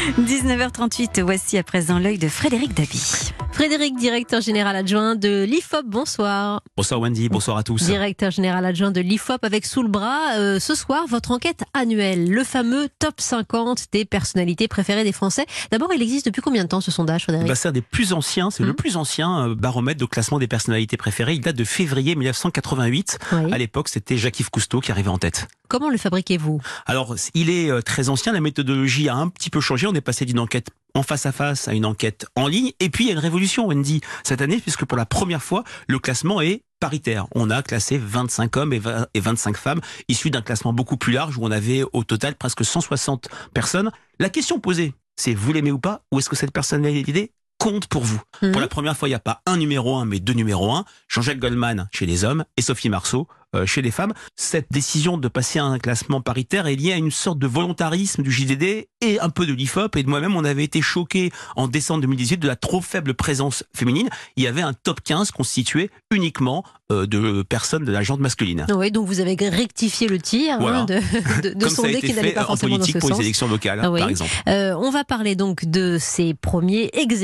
19h38, 0.00 1.20
voici 1.20 1.58
à 1.58 1.62
présent 1.62 1.98
l'œil 1.98 2.16
de 2.16 2.28
Frédéric 2.28 2.72
Dabi. 2.72 3.32
Frédéric, 3.52 3.96
directeur 3.96 4.40
général 4.40 4.74
adjoint 4.74 5.14
de 5.14 5.44
l'IFOP, 5.44 5.84
bonsoir. 5.84 6.62
Bonsoir 6.74 7.00
Wendy, 7.00 7.28
bonsoir 7.28 7.58
à 7.58 7.62
tous. 7.62 7.84
Directeur 7.84 8.30
général 8.30 8.64
adjoint 8.64 8.92
de 8.92 9.02
l'IFOP 9.02 9.44
avec 9.44 9.66
sous 9.66 9.82
le 9.82 9.88
bras, 9.88 10.36
euh, 10.38 10.58
ce 10.58 10.74
soir, 10.74 11.04
votre 11.06 11.32
enquête 11.32 11.64
annuelle, 11.74 12.30
le 12.30 12.44
fameux 12.44 12.88
top 12.98 13.20
50 13.20 13.88
des 13.92 14.06
personnalités 14.06 14.68
préférées 14.68 15.04
des 15.04 15.12
Français. 15.12 15.44
D'abord, 15.70 15.90
il 15.94 16.00
existe 16.00 16.24
depuis 16.24 16.40
combien 16.40 16.62
de 16.62 16.68
temps 16.68 16.80
ce 16.80 16.90
sondage, 16.90 17.24
Frédéric 17.24 17.48
bah, 17.48 17.54
C'est 17.54 17.70
des 17.70 17.82
plus 17.82 18.14
anciens, 18.14 18.50
c'est 18.50 18.62
le 18.62 18.72
plus 18.72 18.96
ancien 18.96 19.48
euh, 19.48 19.54
baromètre 19.54 20.00
de 20.00 20.06
classement 20.06 20.38
des 20.38 20.48
personnalités 20.48 20.96
préférées. 20.96 21.34
Il 21.34 21.42
date 21.42 21.56
de 21.56 21.64
février 21.64 22.14
1988. 22.14 23.18
À 23.32 23.58
l'époque, 23.58 23.90
c'était 23.90 24.16
Jacques-Yves 24.16 24.50
Cousteau 24.50 24.80
qui 24.80 24.92
arrivait 24.92 25.10
en 25.10 25.18
tête. 25.18 25.48
Comment 25.68 25.88
le 25.88 25.98
fabriquez-vous? 25.98 26.60
Alors, 26.86 27.14
il 27.34 27.48
est 27.48 27.70
euh, 27.70 27.80
très 27.80 28.08
ancien, 28.08 28.32
la 28.32 28.40
méthodologie 28.40 29.08
a 29.08 29.14
un 29.14 29.28
petit 29.28 29.50
peu 29.50 29.60
changé. 29.60 29.86
On 29.90 29.94
est 29.94 30.00
passé 30.00 30.24
d'une 30.24 30.38
enquête 30.38 30.70
en 30.94 31.02
face 31.02 31.26
à 31.26 31.32
face 31.32 31.66
à 31.66 31.72
une 31.72 31.84
enquête 31.84 32.24
en 32.36 32.46
ligne. 32.46 32.70
Et 32.78 32.90
puis, 32.90 33.04
il 33.04 33.06
y 33.08 33.10
a 33.10 33.14
une 33.14 33.18
révolution, 33.18 33.66
Wendy, 33.66 34.00
cette 34.22 34.40
année, 34.40 34.58
puisque 34.58 34.84
pour 34.84 34.96
la 34.96 35.04
première 35.04 35.42
fois, 35.42 35.64
le 35.88 35.98
classement 35.98 36.40
est 36.40 36.62
paritaire. 36.78 37.26
On 37.34 37.50
a 37.50 37.60
classé 37.62 37.98
25 37.98 38.56
hommes 38.56 38.72
et 38.72 39.20
25 39.20 39.56
femmes, 39.56 39.80
issus 40.06 40.30
d'un 40.30 40.42
classement 40.42 40.72
beaucoup 40.72 40.96
plus 40.96 41.12
large, 41.12 41.38
où 41.38 41.40
on 41.42 41.50
avait 41.50 41.82
au 41.92 42.04
total 42.04 42.36
presque 42.36 42.64
160 42.64 43.28
personnes. 43.52 43.90
La 44.20 44.28
question 44.28 44.60
posée, 44.60 44.94
c'est 45.16 45.34
vous 45.34 45.52
l'aimez 45.52 45.72
ou 45.72 45.80
pas, 45.80 46.02
ou 46.12 46.20
est-ce 46.20 46.28
que 46.28 46.36
cette 46.36 46.52
personnalité 46.52 47.32
compte 47.58 47.88
pour 47.88 48.04
vous? 48.04 48.22
Pour 48.38 48.48
mhm. 48.48 48.60
la 48.60 48.68
première 48.68 48.96
fois, 48.96 49.08
il 49.08 49.10
n'y 49.10 49.16
a 49.16 49.20
pas 49.20 49.42
un 49.46 49.56
numéro 49.56 49.96
1, 49.96 50.04
mais 50.04 50.20
deux 50.20 50.34
numéros 50.34 50.72
1. 50.72 50.84
Jean-Jacques 51.08 51.40
Goldman 51.40 51.88
chez 51.90 52.06
les 52.06 52.22
hommes 52.22 52.44
et 52.56 52.62
Sophie 52.62 52.90
Marceau 52.90 53.26
chez 53.66 53.82
les 53.82 53.90
femmes. 53.90 54.12
Cette 54.36 54.66
décision 54.70 55.18
de 55.18 55.28
passer 55.28 55.58
à 55.58 55.64
un 55.64 55.78
classement 55.78 56.20
paritaire 56.20 56.66
est 56.66 56.76
liée 56.76 56.92
à 56.92 56.96
une 56.96 57.10
sorte 57.10 57.38
de 57.38 57.46
volontarisme 57.46 58.22
du 58.22 58.30
JDD 58.30 58.86
et 59.00 59.20
un 59.20 59.30
peu 59.30 59.46
de 59.46 59.52
l'IFOP. 59.52 59.96
Et 59.96 60.02
de 60.02 60.08
moi-même, 60.08 60.36
on 60.36 60.44
avait 60.44 60.64
été 60.64 60.82
choqué 60.82 61.32
en 61.56 61.68
décembre 61.68 62.02
2018 62.02 62.38
de 62.38 62.46
la 62.46 62.56
trop 62.56 62.80
faible 62.80 63.14
présence 63.14 63.64
féminine. 63.74 64.08
Il 64.36 64.44
y 64.44 64.46
avait 64.46 64.62
un 64.62 64.72
top 64.72 65.00
15 65.02 65.30
constitué 65.30 65.90
uniquement 66.10 66.64
euh, 66.90 67.06
de 67.06 67.42
personnes 67.42 67.84
de 67.84 67.92
la 67.92 68.02
gente 68.02 68.20
masculine. 68.20 68.66
Oui, 68.74 68.90
donc 68.90 69.06
vous 69.06 69.20
avez 69.20 69.36
rectifié 69.38 70.08
le 70.08 70.18
tir 70.18 70.60
hein, 70.60 70.84
de, 70.84 71.00
de, 71.42 71.54
de 71.54 71.68
sonder 71.68 72.00
qui 72.00 72.12
n'allait 72.12 72.32
pas 72.32 72.44
forcément 72.44 72.74
en 72.74 72.78
politique 72.78 72.98
pour 72.98 73.10
les 73.10 73.20
élections 73.20 73.48
locales, 73.48 73.80
par 73.80 74.08
exemple. 74.08 74.30
Euh, 74.48 74.74
on 74.76 74.90
va 74.90 75.04
parler 75.04 75.36
donc 75.36 75.64
de 75.64 75.98
ces 76.00 76.34
premiers 76.34 76.90
ex 76.92 77.20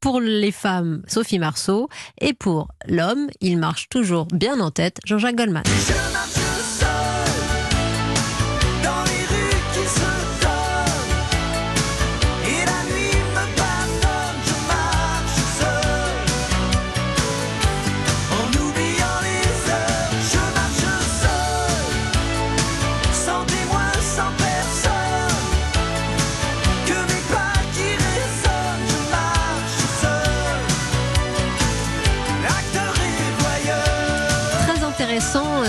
pour 0.00 0.20
les 0.20 0.52
femmes, 0.52 1.02
Sophie 1.06 1.38
Marceau, 1.38 1.88
et 2.20 2.34
pour 2.34 2.68
l'homme, 2.86 3.28
il 3.40 3.58
marche 3.58 3.88
toujours 3.88 4.26
bien 4.26 4.60
en 4.60 4.70
tête, 4.70 4.98
Jean-Jacques 5.04 5.36
Goldman. 5.36 5.59
months. 6.12 6.39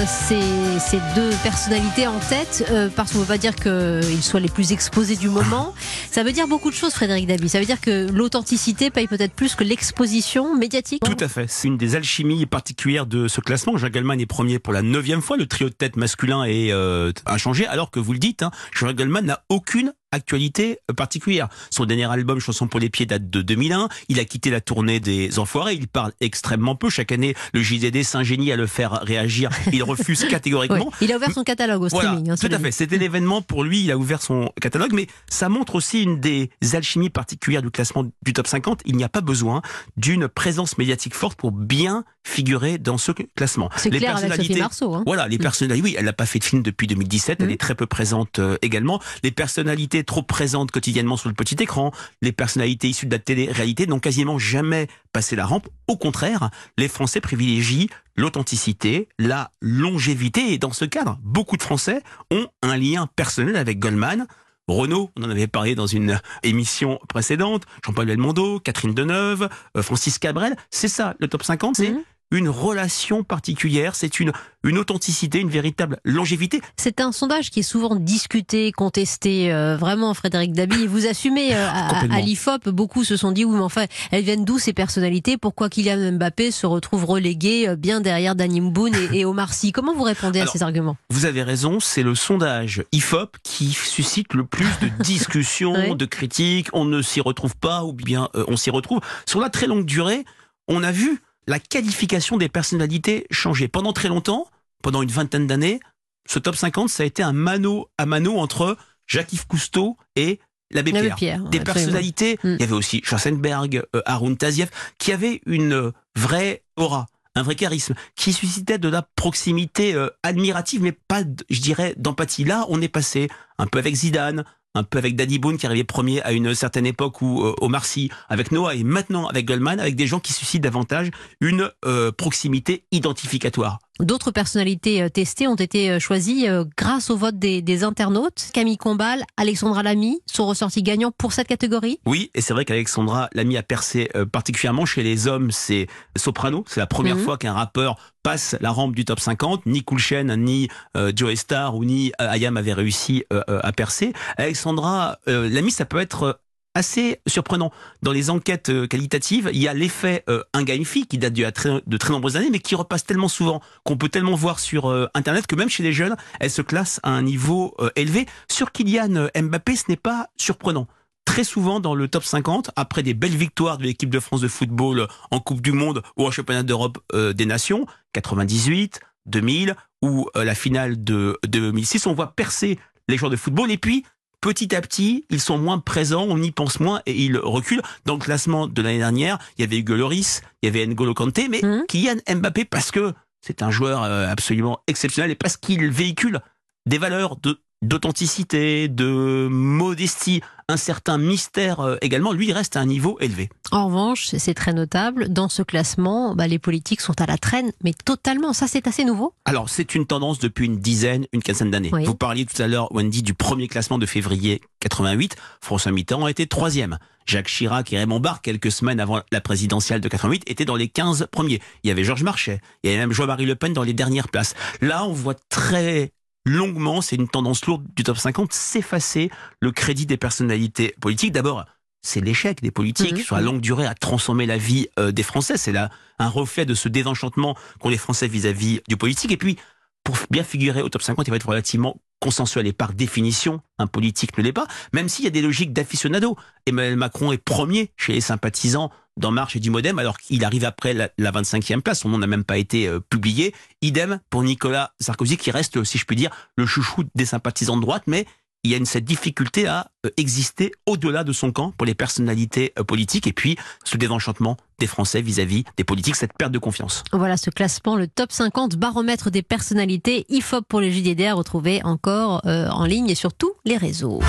Ces, 0.05 0.99
deux 1.15 1.29
personnalités 1.43 2.07
en 2.07 2.19
tête, 2.19 2.65
euh, 2.71 2.89
parce 2.95 3.11
qu'on 3.11 3.19
ne 3.19 3.23
veut 3.23 3.27
pas 3.27 3.37
dire 3.37 3.55
qu'ils 3.55 4.23
soient 4.23 4.39
les 4.39 4.49
plus 4.49 4.71
exposés 4.71 5.15
du 5.15 5.29
moment. 5.29 5.73
Ça 6.09 6.23
veut 6.23 6.31
dire 6.31 6.47
beaucoup 6.47 6.69
de 6.69 6.75
choses, 6.75 6.93
Frédéric 6.93 7.27
Dabi. 7.27 7.49
Ça 7.49 7.59
veut 7.59 7.65
dire 7.65 7.81
que 7.81 8.09
l'authenticité 8.11 8.89
paye 8.89 9.07
peut-être 9.07 9.33
plus 9.33 9.55
que 9.55 9.63
l'exposition 9.63 10.55
médiatique. 10.55 11.03
Tout 11.03 11.23
à 11.23 11.27
fait. 11.27 11.45
C'est 11.49 11.67
une 11.67 11.77
des 11.77 11.95
alchimies 11.95 12.45
particulières 12.45 13.05
de 13.05 13.27
ce 13.27 13.41
classement. 13.41 13.77
Jacques 13.77 13.93
Goldman 13.93 14.19
est 14.19 14.25
premier 14.25 14.59
pour 14.59 14.73
la 14.73 14.81
neuvième 14.81 15.21
fois. 15.21 15.37
Le 15.37 15.45
trio 15.45 15.69
de 15.69 15.73
tête 15.73 15.95
masculin 15.95 16.43
est 16.43 16.71
euh, 16.71 17.11
inchangé, 17.25 17.67
alors 17.67 17.91
que 17.91 17.99
vous 17.99 18.13
le 18.13 18.19
dites, 18.19 18.43
hein, 18.43 18.51
Jacques 18.73 18.95
Goldman 18.95 19.25
n'a 19.25 19.43
aucune 19.49 19.93
actualité 20.11 20.79
particulière. 20.95 21.47
Son 21.69 21.85
dernier 21.85 22.09
album, 22.11 22.39
Chanson 22.39 22.67
pour 22.67 22.79
les 22.79 22.89
pieds, 22.89 23.05
date 23.05 23.29
de 23.29 23.41
2001. 23.41 23.89
Il 24.09 24.19
a 24.19 24.25
quitté 24.25 24.49
la 24.49 24.61
tournée 24.61 24.99
des 24.99 25.39
Enfoirés. 25.39 25.73
Il 25.73 25.87
parle 25.87 26.11
extrêmement 26.19 26.75
peu. 26.75 26.89
Chaque 26.89 27.11
année, 27.11 27.35
le 27.53 27.61
JDD 27.61 28.03
s'ingénie 28.03 28.51
à 28.51 28.55
le 28.55 28.67
faire 28.67 28.91
réagir. 29.03 29.49
Il 29.71 29.83
refuse 29.83 30.25
catégoriquement. 30.29 30.91
Il 31.01 31.11
a 31.11 31.15
ouvert 31.15 31.31
son 31.31 31.43
catalogue 31.43 31.83
au 31.83 31.89
streaming. 31.89 32.31
Hein, 32.31 32.35
tout 32.39 32.49
à 32.51 32.59
fait. 32.59 32.71
C'était 32.71 32.97
l'événement 32.97 33.41
pour 33.41 33.63
lui. 33.63 33.83
Il 33.83 33.91
a 33.91 33.97
ouvert 33.97 34.21
son 34.21 34.51
catalogue. 34.59 34.93
Mais 34.93 35.07
ça 35.29 35.49
montre 35.49 35.75
aussi 35.75 36.03
une 36.03 36.19
des 36.19 36.49
alchimies 36.73 37.09
particulières 37.09 37.61
du 37.61 37.71
classement 37.71 38.05
du 38.21 38.33
top 38.33 38.47
50. 38.47 38.81
Il 38.85 38.97
n'y 38.97 39.03
a 39.03 39.09
pas 39.09 39.21
besoin 39.21 39.61
d'une 39.97 40.27
présence 40.27 40.77
médiatique 40.77 41.15
forte 41.15 41.37
pour 41.37 41.51
bien 41.51 42.03
figurer 42.23 42.77
dans 42.77 42.97
ce 42.97 43.11
classement. 43.11 43.69
C'est 43.75 43.89
clair 43.89 44.17
avec 44.17 44.33
Sophie 44.33 44.55
Marceau. 44.55 44.93
Hein. 44.93 45.03
Voilà, 45.05 45.27
les 45.27 45.37
mm. 45.37 45.41
personnalités. 45.41 45.83
Oui, 45.83 45.95
elle 45.97 46.05
n'a 46.05 46.13
pas 46.13 46.25
fait 46.25 46.39
de 46.39 46.43
film 46.43 46.61
depuis 46.61 46.87
2017. 46.87 47.41
Elle 47.41 47.47
mm. 47.47 47.51
est 47.51 47.59
très 47.59 47.75
peu 47.75 47.85
présente 47.85 48.39
euh, 48.39 48.57
également. 48.61 49.01
Les 49.23 49.31
personnalités 49.31 50.03
trop 50.03 50.23
présentes 50.23 50.71
quotidiennement 50.71 51.17
sur 51.17 51.29
le 51.29 51.35
petit 51.35 51.55
écran, 51.59 51.91
les 52.21 52.31
personnalités 52.31 52.89
issues 52.89 53.07
de 53.07 53.11
la 53.11 53.19
télé-réalité 53.19 53.87
n'ont 53.87 53.99
quasiment 53.99 54.37
jamais 54.37 54.87
passé 55.13 55.35
la 55.35 55.45
rampe. 55.45 55.67
Au 55.87 55.97
contraire, 55.97 56.49
les 56.77 56.87
Français 56.87 57.21
privilégient 57.21 57.89
l'authenticité, 58.15 59.09
la 59.17 59.51
longévité. 59.61 60.53
Et 60.53 60.57
dans 60.57 60.73
ce 60.73 60.85
cadre, 60.85 61.19
beaucoup 61.23 61.57
de 61.57 61.63
Français 61.63 62.01
ont 62.29 62.47
un 62.61 62.77
lien 62.77 63.07
personnel 63.15 63.55
avec 63.55 63.79
Goldman. 63.79 64.27
Renault, 64.67 65.09
on 65.17 65.23
en 65.23 65.29
avait 65.29 65.47
parlé 65.47 65.75
dans 65.75 65.87
une 65.87 66.21
émission 66.43 66.97
précédente, 67.09 67.63
Jean-Paul 67.85 68.05
Belmondo, 68.05 68.59
Catherine 68.59 68.93
Deneuve, 68.93 69.49
euh, 69.75 69.81
Francis 69.81 70.17
Cabrel, 70.17 70.55
c'est 70.69 70.87
ça, 70.87 71.15
le 71.19 71.27
top 71.27 71.43
50, 71.43 71.75
c'est 71.75 71.91
mhm 71.91 72.03
une 72.31 72.49
relation 72.49 73.23
particulière, 73.23 73.95
c'est 73.95 74.19
une, 74.19 74.31
une 74.63 74.77
authenticité, 74.77 75.39
une 75.39 75.49
véritable 75.49 75.99
longévité. 76.05 76.61
C'est 76.77 77.01
un 77.01 77.11
sondage 77.11 77.49
qui 77.49 77.59
est 77.59 77.63
souvent 77.63 77.95
discuté, 77.95 78.71
contesté. 78.71 79.51
Euh, 79.51 79.75
vraiment, 79.75 80.13
Frédéric 80.13 80.53
Dabi, 80.53 80.87
vous 80.87 81.07
assumez 81.07 81.53
euh, 81.53 81.67
à, 81.73 82.21
l'IFOP, 82.21 82.69
beaucoup 82.69 83.03
se 83.03 83.17
sont 83.17 83.31
dit, 83.31 83.43
oui, 83.43 83.55
mais 83.55 83.63
enfin, 83.63 83.85
elles 84.11 84.23
viennent 84.23 84.45
d'où 84.45 84.59
ces 84.59 84.71
personnalités? 84.73 85.37
Pourquoi 85.37 85.69
Kylian 85.69 86.13
Mbappé 86.13 86.51
se 86.51 86.65
retrouve 86.65 87.05
relégué 87.05 87.67
euh, 87.67 87.75
bien 87.75 87.99
derrière 87.99 88.35
Danny 88.35 88.61
Mboun 88.61 88.95
et, 88.95 89.19
et, 89.19 89.25
Omar 89.25 89.53
Sy? 89.53 89.73
Comment 89.73 89.93
vous 89.93 90.03
répondez 90.03 90.39
à 90.39 90.47
ces 90.47 90.63
arguments? 90.63 90.95
Vous 91.09 91.25
avez 91.25 91.43
raison, 91.43 91.79
c'est 91.81 92.03
le 92.03 92.15
sondage 92.15 92.83
IFOP 92.93 93.37
qui 93.43 93.71
suscite 93.71 94.33
le 94.33 94.45
plus 94.45 94.79
de 94.81 94.87
discussions, 95.03 95.95
de 95.95 96.05
critiques. 96.05 96.69
On 96.71 96.85
ne 96.85 97.01
s'y 97.01 97.19
retrouve 97.19 97.57
pas 97.57 97.83
ou 97.83 97.91
bien 97.91 98.29
on 98.33 98.55
s'y 98.55 98.69
retrouve. 98.69 99.01
Sur 99.25 99.41
la 99.41 99.49
très 99.49 99.67
longue 99.67 99.85
durée, 99.85 100.23
on 100.67 100.83
a 100.83 100.91
vu 100.91 101.19
la 101.47 101.59
qualification 101.59 102.37
des 102.37 102.49
personnalités 102.49 103.25
changeait. 103.31 103.67
Pendant 103.67 103.93
très 103.93 104.07
longtemps, 104.07 104.47
pendant 104.81 105.01
une 105.01 105.11
vingtaine 105.11 105.47
d'années, 105.47 105.79
ce 106.27 106.39
top 106.39 106.55
50, 106.55 106.89
ça 106.89 107.03
a 107.03 107.05
été 107.05 107.23
un 107.23 107.33
mano 107.33 107.89
à 107.97 108.05
mano 108.05 108.37
entre 108.37 108.77
Jacques-Yves 109.07 109.47
Cousteau 109.47 109.97
et 110.15 110.39
l'abbé 110.71 110.91
Pierre. 111.15 111.43
Des 111.45 111.59
personnalités, 111.59 112.39
mm. 112.43 112.53
il 112.53 112.59
y 112.61 112.63
avait 112.63 112.73
aussi 112.73 113.01
Schwarzenberg, 113.03 113.83
euh, 113.95 114.01
Haroun 114.05 114.37
Taziev, 114.37 114.69
qui 114.97 115.11
avaient 115.11 115.41
une 115.45 115.91
vraie 116.15 116.63
aura, 116.77 117.07
un 117.35 117.43
vrai 117.43 117.55
charisme, 117.55 117.95
qui 118.15 118.33
suscitait 118.33 118.77
de 118.77 118.89
la 118.89 119.01
proximité 119.01 119.93
euh, 119.93 120.09
admirative, 120.23 120.81
mais 120.81 120.91
pas, 120.91 121.23
je 121.49 121.61
dirais, 121.61 121.95
d'empathie. 121.97 122.43
Là, 122.43 122.65
on 122.69 122.81
est 122.81 122.89
passé 122.89 123.29
un 123.57 123.67
peu 123.67 123.79
avec 123.79 123.95
Zidane, 123.95 124.45
un 124.75 124.83
peu 124.83 124.97
avec 124.97 125.15
Daddy 125.15 125.39
Boone 125.39 125.57
qui 125.57 125.65
arrivait 125.65 125.83
premier 125.83 126.21
à 126.21 126.31
une 126.31 126.55
certaine 126.55 126.85
époque 126.85 127.21
ou 127.21 127.43
euh, 127.43 127.53
au 127.59 127.67
Marcy 127.67 128.09
avec 128.29 128.51
Noah 128.51 128.75
et 128.75 128.83
maintenant 128.83 129.27
avec 129.27 129.45
Goldman 129.45 129.79
avec 129.79 129.95
des 129.95 130.07
gens 130.07 130.19
qui 130.19 130.33
suscitent 130.33 130.63
davantage 130.63 131.11
une 131.39 131.69
euh, 131.85 132.11
proximité 132.11 132.85
identificatoire. 132.91 133.79
D'autres 133.99 134.31
personnalités 134.31 135.03
euh, 135.03 135.09
testées 135.09 135.47
ont 135.47 135.55
été 135.55 135.99
choisies 135.99 136.47
grâce 136.77 137.09
au 137.09 137.17
vote 137.17 137.37
des, 137.37 137.83
internautes. 137.83 138.49
Camille 138.53 138.77
Combal, 138.77 139.23
Alexandra 139.37 139.83
Lamy 139.83 140.19
sont 140.25 140.45
ressortis 140.45 140.83
gagnants 140.83 141.11
pour 141.11 141.33
cette 141.33 141.47
catégorie. 141.47 141.99
Oui, 142.05 142.29
et 142.35 142.41
c'est 142.41 142.53
vrai 142.53 142.65
qu'Alexandra 142.65 143.29
Lamy 143.33 143.57
a 143.57 143.63
percé 143.63 144.09
particulièrement 144.31 144.85
chez 144.85 145.03
les 145.03 145.27
hommes. 145.27 145.51
C'est 145.51 145.87
soprano. 146.15 146.63
C'est 146.67 146.79
la 146.79 146.87
première 146.87 147.15
mhm. 147.15 147.23
fois 147.23 147.37
qu'un 147.37 147.53
rappeur 147.53 147.95
passe 148.23 148.55
la 148.61 148.69
rampe 148.71 148.93
du 148.93 149.05
top 149.05 149.19
50. 149.19 149.65
Ni 149.65 149.83
Coolchen, 149.83 150.35
ni 150.35 150.67
Joe 151.15 151.35
Star 151.35 151.75
ou 151.75 151.83
ni 151.85 152.11
Ayam 152.19 152.57
avaient 152.57 152.73
réussi 152.73 153.23
à 153.31 153.71
percer. 153.71 154.13
Alexandra 154.37 155.17
euh, 155.27 155.49
Lamy, 155.49 155.71
ça 155.71 155.85
peut 155.85 155.99
être 155.99 156.23
euh, 156.23 156.33
assez 156.73 157.19
surprenant. 157.27 157.71
Dans 158.01 158.11
les 158.11 158.29
enquêtes 158.29 158.69
euh, 158.69 158.87
qualitatives, 158.87 159.49
il 159.53 159.61
y 159.61 159.67
a 159.67 159.73
l'effet 159.73 160.23
un 160.53 160.63
gars, 160.63 160.75
qui 160.77 161.17
date 161.17 161.33
de 161.33 161.49
très, 161.49 161.81
de 161.85 161.97
très 161.97 162.13
nombreuses 162.13 162.37
années, 162.37 162.49
mais 162.51 162.59
qui 162.59 162.75
repasse 162.75 163.05
tellement 163.05 163.27
souvent, 163.27 163.61
qu'on 163.83 163.97
peut 163.97 164.09
tellement 164.09 164.35
voir 164.35 164.59
sur 164.59 164.89
Internet, 165.13 165.47
que 165.47 165.55
même 165.55 165.69
chez 165.69 165.83
les 165.83 165.93
jeunes, 165.93 166.15
elle 166.39 166.49
se 166.49 166.61
classe 166.61 166.99
à 167.03 167.11
un 167.11 167.21
niveau 167.21 167.75
élevé. 167.95 168.25
Sur 168.49 168.71
Kylian 168.71 169.27
Mbappé, 169.35 169.75
ce 169.75 169.83
n'est 169.89 169.97
pas 169.97 170.27
surprenant. 170.37 170.87
Très 171.25 171.43
souvent 171.43 171.79
dans 171.79 171.95
le 171.95 172.07
top 172.07 172.23
50, 172.23 172.71
après 172.75 173.03
des 173.03 173.13
belles 173.13 173.35
victoires 173.35 173.77
de 173.77 173.83
l'équipe 173.83 174.09
de 174.09 174.19
France 174.19 174.41
de 174.41 174.47
football 174.47 175.07
en 175.29 175.39
Coupe 175.39 175.61
du 175.61 175.71
Monde 175.71 176.03
ou 176.17 176.25
en 176.25 176.31
Championnat 176.31 176.63
d'Europe 176.63 176.99
des 177.13 177.45
Nations, 177.45 177.85
98, 178.13 178.99
2000 179.27 179.75
ou 180.01 180.27
la 180.35 180.55
finale 180.55 181.03
de 181.03 181.37
2006, 181.47 182.07
on 182.07 182.13
voit 182.13 182.33
percer 182.35 182.79
les 183.07 183.17
joueurs 183.17 183.31
de 183.31 183.35
football 183.35 183.71
et 183.71 183.77
puis 183.77 184.03
petit 184.41 184.75
à 184.75 184.81
petit, 184.81 185.25
ils 185.29 185.39
sont 185.39 185.57
moins 185.57 185.79
présents, 185.79 186.25
on 186.27 186.41
y 186.41 186.51
pense 186.51 186.79
moins 186.79 187.01
et 187.05 187.15
ils 187.15 187.37
reculent. 187.37 187.81
Dans 188.05 188.15
le 188.15 188.19
classement 188.19 188.67
de 188.67 188.81
l'année 188.81 188.97
dernière, 188.97 189.37
il 189.57 189.61
y 189.61 189.63
avait 189.63 189.77
Hugo 189.77 189.95
Loris, 189.95 190.41
il 190.61 190.65
y 190.65 190.69
avait 190.69 190.85
N'Golo 190.85 191.13
Kanté, 191.13 191.47
mais 191.47 191.61
mmh. 191.61 191.85
Kylian 191.87 192.15
Mbappé 192.35 192.65
parce 192.65 192.91
que 192.91 193.13
c'est 193.41 193.61
un 193.61 193.71
joueur 193.71 194.03
euh, 194.03 194.27
absolument 194.27 194.79
exceptionnel 194.87 195.31
et 195.31 195.35
parce 195.35 195.57
qu'il 195.57 195.89
véhicule 195.89 196.41
des 196.85 196.97
valeurs 196.97 197.37
de 197.37 197.59
d'authenticité, 197.81 198.87
de 198.87 199.47
modestie, 199.49 200.41
un 200.67 200.77
certain 200.77 201.17
mystère 201.17 201.79
euh, 201.81 201.97
également, 202.01 202.31
lui, 202.31 202.47
il 202.47 202.53
reste 202.53 202.77
à 202.77 202.79
un 202.79 202.85
niveau 202.85 203.17
élevé. 203.19 203.49
En 203.71 203.87
revanche, 203.87 204.27
c'est 204.37 204.53
très 204.53 204.73
notable, 204.73 205.29
dans 205.29 205.49
ce 205.49 205.63
classement, 205.63 206.35
bah, 206.35 206.47
les 206.47 206.59
politiques 206.59 207.01
sont 207.01 207.19
à 207.19 207.25
la 207.25 207.37
traîne, 207.37 207.71
mais 207.83 207.93
totalement, 208.05 208.53
ça 208.53 208.67
c'est 208.67 208.87
assez 208.87 209.03
nouveau 209.03 209.33
Alors, 209.45 209.69
c'est 209.69 209.95
une 209.95 210.05
tendance 210.05 210.39
depuis 210.39 210.65
une 210.65 210.77
dizaine, 210.77 211.25
une 211.33 211.41
quinzaine 211.41 211.71
d'années. 211.71 211.91
Vous 212.05 212.15
parliez 212.15 212.45
tout 212.45 212.61
à 212.61 212.67
l'heure, 212.67 212.93
Wendy, 212.93 213.23
du 213.23 213.33
premier 213.33 213.67
classement 213.67 213.97
de 213.97 214.05
février 214.05 214.61
88, 214.79 215.35
François 215.61 215.91
Mitterrand 215.91 216.27
été 216.27 216.47
troisième. 216.47 216.97
Jacques 217.25 217.47
Chirac 217.47 217.93
et 217.93 217.97
Raymond 217.97 218.19
Barre, 218.19 218.41
quelques 218.41 218.71
semaines 218.71 218.99
avant 218.99 219.21
la 219.31 219.41
présidentielle 219.41 220.01
de 220.01 220.07
88, 220.07 220.43
étaient 220.47 220.65
dans 220.65 220.75
les 220.75 220.87
15 220.87 221.27
premiers. 221.31 221.61
Il 221.83 221.87
y 221.87 221.91
avait 221.91 222.03
Georges 222.03 222.23
Marchais, 222.23 222.61
il 222.83 222.89
y 222.89 222.93
avait 222.93 223.01
même 223.01 223.13
Jean-Marie 223.13 223.45
Le 223.45 223.55
Pen 223.55 223.73
dans 223.73 223.83
les 223.83 223.93
dernières 223.93 224.29
places. 224.29 224.55
Là, 224.81 225.05
on 225.05 225.13
voit 225.13 225.35
très 225.49 226.11
longuement, 226.45 227.01
c'est 227.01 227.15
une 227.15 227.27
tendance 227.27 227.65
lourde 227.65 227.85
du 227.95 228.03
top 228.03 228.17
50, 228.17 228.53
s'effacer 228.53 229.29
le 229.59 229.71
crédit 229.71 230.05
des 230.05 230.17
personnalités 230.17 230.95
politiques. 230.99 231.31
D'abord, 231.31 231.65
c'est 232.01 232.21
l'échec 232.21 232.61
des 232.61 232.71
politiques 232.71 233.13
mmh. 233.13 233.23
sur 233.23 233.35
la 233.35 233.41
longue 233.41 233.61
durée 233.61 233.85
à 233.85 233.93
transformer 233.93 234.45
la 234.45 234.57
vie 234.57 234.87
euh, 234.99 235.11
des 235.11 235.23
Français. 235.23 235.57
C'est 235.57 235.71
là 235.71 235.89
un 236.19 236.29
reflet 236.29 236.65
de 236.65 236.73
ce 236.73 236.89
désenchantement 236.89 237.55
qu'ont 237.79 237.89
les 237.89 237.97
Français 237.97 238.27
vis-à-vis 238.27 238.77
-vis 238.77 238.81
du 238.87 238.97
politique. 238.97 239.31
Et 239.31 239.37
puis, 239.37 239.57
pour 240.03 240.15
bien 240.29 240.43
figurer 240.43 240.81
au 240.81 240.89
top 240.89 241.03
50, 241.03 241.27
il 241.27 241.31
va 241.31 241.37
être 241.37 241.47
relativement 241.47 241.97
consensuel. 242.19 242.67
Et 242.67 242.73
par 242.73 242.93
définition, 242.93 243.61
un 243.77 243.87
politique 243.87 244.37
ne 244.37 244.43
l'est 244.43 244.53
pas, 244.53 244.67
même 244.93 245.09
s'il 245.09 245.25
y 245.25 245.27
a 245.27 245.31
des 245.31 245.41
logiques 245.41 245.73
d'aficionado. 245.73 246.37
Emmanuel 246.65 246.95
Macron 246.95 247.31
est 247.31 247.37
premier 247.37 247.91
chez 247.97 248.13
les 248.13 248.21
sympathisants 248.21 248.91
d'En 249.17 249.31
Marche 249.31 249.55
et 249.55 249.59
du 249.59 249.69
Modem, 249.69 249.99
alors 249.99 250.17
qu'il 250.17 250.43
arrive 250.45 250.65
après 250.65 250.93
la, 250.93 251.09
25e 251.19 251.81
place. 251.81 252.01
Son 252.01 252.09
nom 252.09 252.17
n'a 252.17 252.27
même 252.27 252.43
pas 252.43 252.57
été 252.57 252.87
euh, 252.87 252.99
publié. 252.99 253.53
Idem 253.81 254.19
pour 254.29 254.43
Nicolas 254.43 254.91
Sarkozy, 254.99 255.37
qui 255.37 255.51
reste, 255.51 255.83
si 255.83 255.97
je 255.97 256.05
puis 256.05 256.15
dire, 256.15 256.31
le 256.57 256.65
chouchou 256.65 257.03
des 257.15 257.25
sympathisants 257.25 257.77
de 257.77 257.81
droite, 257.81 258.03
mais 258.07 258.25
il 258.63 258.69
y 258.69 258.75
a 258.75 258.77
une, 258.77 258.85
cette 258.85 259.05
difficulté 259.05 259.65
à 259.65 259.87
euh, 260.05 260.09
exister 260.17 260.71
au-delà 260.85 261.23
de 261.23 261.33
son 261.33 261.51
camp 261.51 261.71
pour 261.71 261.85
les 261.85 261.95
personnalités 261.95 262.73
euh, 262.77 262.83
politiques 262.83 263.25
et 263.25 263.33
puis 263.33 263.57
ce 263.83 263.97
désenchantement 263.97 264.55
des 264.79 264.87
Français 264.87 265.21
vis-à-vis 265.21 265.63
des 265.77 265.83
politiques, 265.83 266.15
cette 266.15 266.33
perte 266.37 266.51
de 266.51 266.59
confiance. 266.59 267.03
Voilà 267.11 267.37
ce 267.37 267.49
classement, 267.49 267.95
le 267.95 268.07
top 268.07 268.31
50 268.31 268.75
baromètre 268.75 269.31
des 269.31 269.41
personnalités 269.41 270.25
IFOP 270.29 270.65
pour 270.67 270.79
les 270.79 270.91
JDD 270.91 271.21
à 271.23 271.33
retrouver 271.33 271.81
encore 271.83 272.41
en 272.45 272.85
ligne 272.85 273.09
et 273.09 273.15
sur 273.15 273.33
tous 273.33 273.53
les 273.65 273.77
réseaux. 273.77 274.21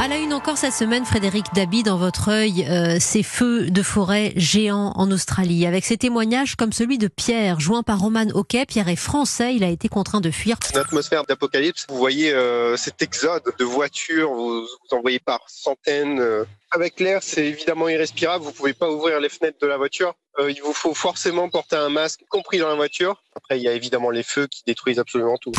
À 0.00 0.08
la 0.08 0.16
une 0.16 0.32
encore 0.32 0.56
cette 0.56 0.72
semaine, 0.72 1.04
Frédéric 1.04 1.44
Dabi, 1.54 1.82
dans 1.82 1.98
votre 1.98 2.30
œil, 2.30 2.66
euh, 2.70 2.96
ces 2.98 3.22
feux 3.22 3.70
de 3.70 3.82
forêt 3.82 4.32
géants 4.34 4.94
en 4.96 5.10
Australie, 5.10 5.66
avec 5.66 5.84
ces 5.84 5.98
témoignages 5.98 6.56
comme 6.56 6.72
celui 6.72 6.96
de 6.96 7.06
Pierre, 7.06 7.60
joint 7.60 7.82
par 7.82 8.00
Roman 8.00 8.24
Hockey. 8.32 8.64
Pierre 8.64 8.88
est 8.88 8.96
français, 8.96 9.54
il 9.54 9.62
a 9.62 9.68
été 9.68 9.90
contraint 9.90 10.22
de 10.22 10.30
fuir. 10.30 10.56
Une 10.72 10.80
atmosphère 10.80 11.24
d'apocalypse. 11.26 11.84
Vous 11.90 11.98
voyez 11.98 12.32
euh, 12.32 12.78
cet 12.78 13.02
exode 13.02 13.42
de 13.58 13.64
voitures, 13.66 14.32
vous, 14.32 14.62
vous 14.62 14.96
en 14.96 15.02
voyez 15.02 15.18
par 15.18 15.40
centaines. 15.48 16.18
Euh. 16.18 16.46
Avec 16.70 16.98
l'air, 16.98 17.22
c'est 17.22 17.44
évidemment 17.44 17.90
irrespirable. 17.90 18.42
Vous 18.42 18.52
pouvez 18.52 18.72
pas 18.72 18.90
ouvrir 18.90 19.20
les 19.20 19.28
fenêtres 19.28 19.58
de 19.60 19.66
la 19.66 19.76
voiture. 19.76 20.14
il 20.48 20.62
vous 20.62 20.72
faut 20.72 20.94
forcément 20.94 21.50
porter 21.50 21.76
un 21.76 21.90
masque, 21.90 22.20
compris 22.30 22.56
dans 22.56 22.68
la 22.68 22.74
voiture. 22.74 23.22
Après, 23.36 23.58
il 23.58 23.62
y 23.62 23.68
a 23.68 23.74
évidemment 23.74 24.08
les 24.08 24.22
feux 24.22 24.46
qui 24.46 24.62
détruisent 24.66 24.98
absolument 24.98 25.36
tout. 25.36 25.52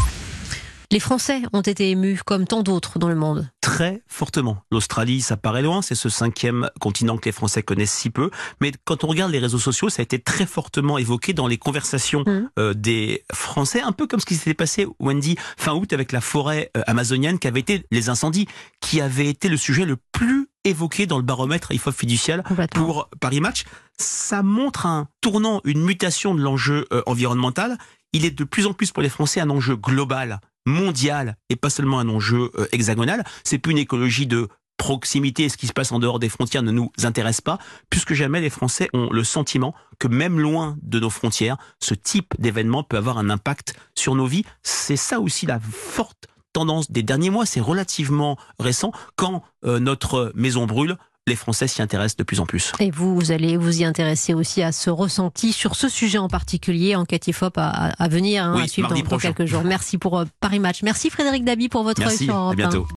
Les 0.91 0.99
Français 0.99 1.41
ont 1.53 1.61
été 1.61 1.89
émus, 1.89 2.19
comme 2.25 2.45
tant 2.45 2.63
d'autres 2.63 2.99
dans 2.99 3.07
le 3.07 3.15
monde. 3.15 3.49
Très 3.61 4.03
fortement. 4.07 4.57
L'Australie, 4.71 5.21
ça 5.21 5.38
paraît 5.38 5.61
loin, 5.61 5.81
c'est 5.81 5.95
ce 5.95 6.09
cinquième 6.09 6.69
continent 6.81 7.17
que 7.17 7.23
les 7.23 7.31
Français 7.31 7.63
connaissent 7.63 7.93
si 7.93 8.09
peu. 8.09 8.29
Mais 8.59 8.73
quand 8.83 9.05
on 9.05 9.07
regarde 9.07 9.31
les 9.31 9.39
réseaux 9.39 9.57
sociaux, 9.57 9.88
ça 9.88 10.01
a 10.01 10.03
été 10.03 10.19
très 10.19 10.45
fortement 10.45 10.97
évoqué 10.97 11.31
dans 11.31 11.47
les 11.47 11.57
conversations 11.57 12.25
mmh. 12.27 12.49
euh, 12.59 12.73
des 12.73 13.23
Français, 13.31 13.79
un 13.79 13.93
peu 13.93 14.05
comme 14.05 14.19
ce 14.19 14.25
qui 14.25 14.35
s'était 14.35 14.53
passé, 14.53 14.85
Wendy, 14.99 15.38
fin 15.57 15.73
août 15.73 15.93
avec 15.93 16.11
la 16.11 16.19
forêt 16.19 16.71
euh, 16.75 16.81
amazonienne, 16.88 17.39
qui 17.39 17.47
avait 17.47 17.61
été 17.61 17.85
les 17.89 18.09
incendies, 18.09 18.47
qui 18.81 18.99
avait 18.99 19.27
été 19.27 19.47
le 19.47 19.55
sujet 19.55 19.85
le 19.85 19.95
plus 20.11 20.49
évoqué 20.65 21.05
dans 21.05 21.17
le 21.17 21.23
baromètre 21.23 21.71
IFOP 21.71 21.93
fiducial 21.93 22.43
pour 22.73 23.09
Paris 23.21 23.39
Match. 23.39 23.63
Ça 23.97 24.43
montre 24.43 24.85
un 24.85 25.07
tournant, 25.21 25.61
une 25.63 25.85
mutation 25.85 26.35
de 26.35 26.41
l'enjeu 26.41 26.85
euh, 26.91 27.01
environnemental. 27.05 27.77
Il 28.11 28.25
est 28.25 28.38
de 28.38 28.43
plus 28.43 28.65
en 28.65 28.73
plus 28.73 28.91
pour 28.91 29.01
les 29.01 29.07
Français 29.07 29.39
un 29.39 29.49
enjeu 29.49 29.77
global 29.77 30.41
mondial 30.66 31.38
et 31.50 31.56
pas 31.56 31.69
seulement 31.69 32.00
un 32.00 32.10
enjeu 32.10 32.52
euh, 32.56 32.68
hexagonal. 32.72 33.24
C'est 33.44 33.58
plus 33.58 33.72
une 33.72 33.78
écologie 33.78 34.28
de 34.28 34.48
proximité 34.78 35.44
et 35.44 35.50
ce 35.50 35.58
qui 35.58 35.68
se 35.68 35.74
passe 35.74 35.92
en 35.92 36.00
dehors 36.00 36.18
des 36.18 36.30
frontières 36.30 36.63
ne 36.63 36.72
nous 36.72 36.92
intéresse 37.04 37.40
pas, 37.40 37.60
puisque 37.92 38.13
jamais 38.13 38.42
les 38.42 38.50
Français 38.50 38.90
ont 38.94 39.10
le 39.12 39.24
sentiment 39.24 39.75
que 40.00 40.08
même 40.08 40.40
loin 40.40 40.75
de 40.81 41.00
nos 41.00 41.12
frontières, 41.12 41.58
ce 41.80 41.94
type 41.94 42.34
d'événement 42.40 42.84
peut 42.84 42.98
avoir 42.98 43.19
un 43.19 43.30
impact 43.30 43.75
sur 43.96 44.16
nos 44.16 44.25
vies. 44.25 44.44
C'est 44.63 44.96
ça 44.96 45.19
aussi 45.19 45.46
la 45.46 45.60
forte 45.60 46.28
tendance 46.52 46.92
des 46.92 47.04
derniers 47.04 47.30
mois, 47.30 47.46
c'est 47.46 47.62
relativement 47.62 48.38
récent, 48.60 48.92
quand 49.16 49.44
euh, 49.66 49.80
notre 49.80 50.31
maison 50.36 50.66
brûle, 50.66 50.98
les 51.27 51.35
Français 51.35 51.68
s'y 51.68 51.81
intéressent 51.81 52.18
de 52.18 52.23
plus 52.23 52.39
en 52.39 52.45
plus. 52.45 52.71
Et 52.79 52.89
vous, 52.89 53.15
vous 53.15 53.31
allez 53.31 53.56
vous 53.56 53.81
y 53.81 53.85
intéresser 53.85 54.33
aussi 54.33 54.63
à 54.63 54.71
ce 54.71 54.89
ressenti 54.89 55.53
sur 55.53 55.75
ce 55.75 55.88
sujet 55.88 56.18
en 56.18 56.27
particulier, 56.27 56.95
enquête 56.95 57.27
IFOP 57.27 57.57
à, 57.57 57.89
à 57.89 58.07
venir, 58.07 58.44
hein, 58.44 58.59
à 58.62 58.68
suivre 58.68 58.89
dans, 58.89 59.18
quelques 59.18 59.45
jours. 59.45 59.63
Merci 59.63 60.00
pour 60.00 60.18
euh, 60.19 60.25
Paris 60.39 60.59
Match. 60.59 60.81
Merci 60.81 61.09
Frédéric 61.12 61.45
Dabi 61.45 61.69
pour 61.69 61.83
votre 61.83 62.01
Merci, 62.01 62.27
à 62.29 62.53
bientôt. 62.56 62.88